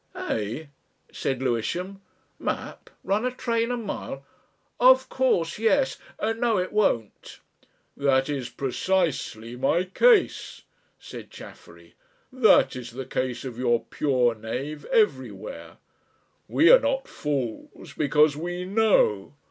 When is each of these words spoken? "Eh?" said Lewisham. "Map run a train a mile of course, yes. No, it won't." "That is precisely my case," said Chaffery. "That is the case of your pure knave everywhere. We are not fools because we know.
"Eh?" 0.15 0.65
said 1.11 1.43
Lewisham. 1.43 2.01
"Map 2.39 2.89
run 3.03 3.23
a 3.23 3.29
train 3.29 3.69
a 3.69 3.77
mile 3.77 4.25
of 4.79 5.07
course, 5.09 5.59
yes. 5.59 5.99
No, 6.19 6.57
it 6.57 6.71
won't." 6.73 7.39
"That 7.95 8.27
is 8.27 8.49
precisely 8.49 9.55
my 9.55 9.83
case," 9.83 10.63
said 10.99 11.29
Chaffery. 11.29 11.93
"That 12.33 12.75
is 12.75 12.89
the 12.93 13.05
case 13.05 13.45
of 13.45 13.59
your 13.59 13.81
pure 13.91 14.33
knave 14.33 14.85
everywhere. 14.85 15.77
We 16.47 16.71
are 16.71 16.79
not 16.79 17.07
fools 17.07 17.93
because 17.93 18.35
we 18.35 18.65
know. 18.65 19.35